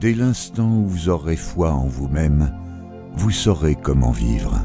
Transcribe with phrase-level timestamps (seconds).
[0.00, 2.52] Dès l'instant où vous aurez foi en vous-même,
[3.14, 4.60] vous saurez comment vivre.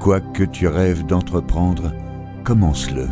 [0.00, 1.92] Quoi que tu rêves d'entreprendre,
[2.44, 3.08] commence-le.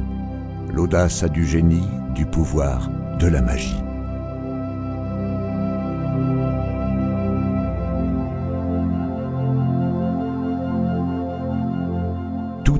[0.72, 2.88] L'audace a du génie, du pouvoir,
[3.18, 3.83] de la magie.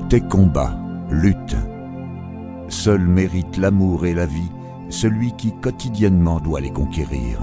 [0.05, 0.77] Tout est combat,
[1.11, 1.57] lutte.
[2.69, 4.51] Seul mérite l'amour et la vie
[4.91, 7.39] celui qui quotidiennement doit les conquérir.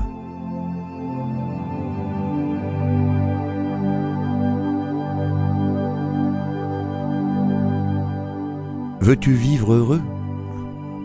[8.99, 10.01] Veux-tu vivre heureux?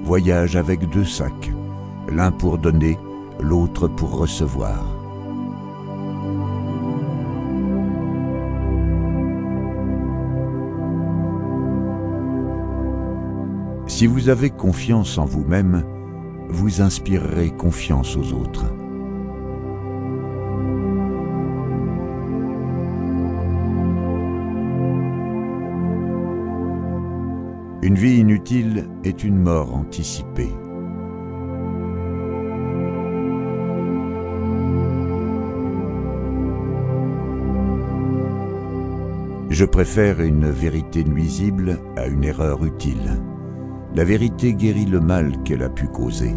[0.03, 1.53] Voyage avec deux sacs,
[2.09, 2.99] l'un pour donner,
[3.41, 4.96] l'autre pour recevoir.
[13.97, 15.83] Si vous avez confiance en vous-même,
[16.51, 18.67] vous inspirerez confiance aux autres.
[27.81, 30.53] Une vie inutile est une mort anticipée.
[39.49, 43.23] Je préfère une vérité nuisible à une erreur utile.
[43.95, 46.35] La vérité guérit le mal qu'elle a pu causer.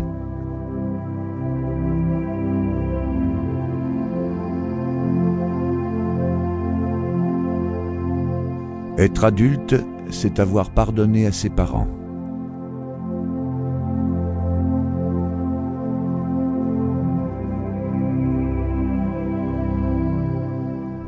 [8.97, 9.75] Être adulte,
[10.09, 11.87] c'est avoir pardonné à ses parents.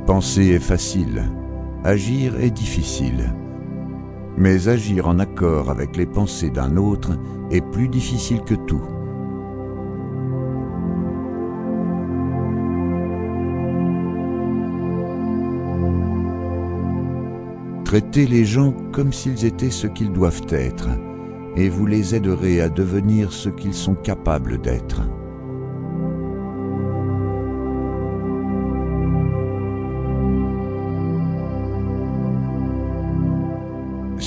[0.06, 1.24] Penser est facile,
[1.84, 3.34] agir est difficile.
[4.42, 7.12] Mais agir en accord avec les pensées d'un autre
[7.52, 8.82] est plus difficile que tout.
[17.86, 20.90] Traitez les gens comme s'ils étaient ce qu'ils doivent être,
[21.56, 25.04] et vous les aiderez à devenir ce qu'ils sont capables d'être.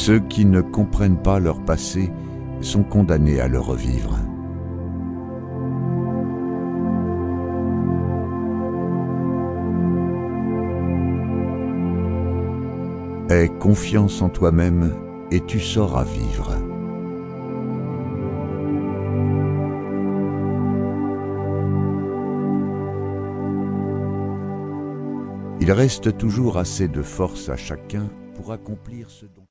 [0.07, 2.13] Ceux qui ne comprennent pas leur passé
[2.61, 4.19] sont condamnés à le revivre.
[13.31, 14.95] Aie confiance en toi-même
[15.31, 16.53] et tu sauras vivre.
[25.63, 29.41] Il reste toujours assez de force à chacun pour accomplir ce dont